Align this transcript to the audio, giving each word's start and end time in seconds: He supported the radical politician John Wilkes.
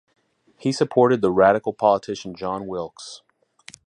He 0.57 0.71
supported 0.71 1.21
the 1.21 1.29
radical 1.31 1.73
politician 1.73 2.33
John 2.33 2.65
Wilkes. 2.65 3.21